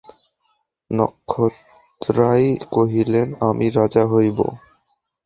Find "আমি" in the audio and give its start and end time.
3.49-3.65